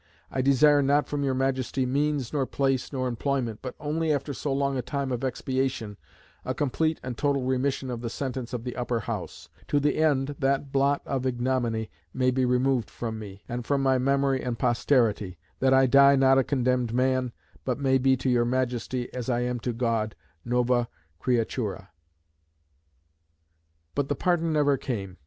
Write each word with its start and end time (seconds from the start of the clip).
I 0.31 0.41
desire 0.41 0.81
not 0.81 1.07
from 1.07 1.23
your 1.23 1.35
Majesty 1.35 1.85
means, 1.85 2.33
nor 2.33 2.47
place, 2.47 2.91
nor 2.91 3.07
employment, 3.07 3.59
but 3.61 3.75
only 3.79 4.11
after 4.11 4.33
so 4.33 4.51
long 4.51 4.75
a 4.75 4.81
time 4.81 5.11
of 5.11 5.23
expiation, 5.23 5.95
a 6.43 6.55
complete 6.55 6.99
and 7.03 7.15
total 7.15 7.43
remission 7.43 7.91
of 7.91 8.01
the 8.01 8.09
sentence 8.09 8.51
of 8.51 8.63
the 8.63 8.75
Upper 8.75 9.01
House, 9.01 9.47
to 9.67 9.79
the 9.79 9.97
end 9.97 10.37
that 10.39 10.71
blot 10.71 11.03
of 11.05 11.27
ignominy 11.27 11.91
may 12.15 12.31
be 12.31 12.45
removed 12.45 12.89
from 12.89 13.19
me, 13.19 13.43
and 13.47 13.63
from 13.63 13.83
my 13.83 13.99
memory 13.99 14.41
and 14.41 14.57
posterity, 14.57 15.37
that 15.59 15.71
I 15.71 15.85
die 15.85 16.15
not 16.15 16.39
a 16.39 16.43
condemned 16.43 16.95
man, 16.95 17.31
but 17.63 17.77
may 17.77 17.99
be 17.99 18.17
to 18.17 18.27
your 18.27 18.43
Majesty, 18.43 19.07
as 19.13 19.29
I 19.29 19.41
am 19.41 19.59
to 19.59 19.71
God, 19.71 20.15
nova 20.43 20.87
creatura." 21.21 21.89
But 23.93 24.09
the 24.09 24.15
pardon 24.15 24.51
never 24.51 24.77
came. 24.77 25.17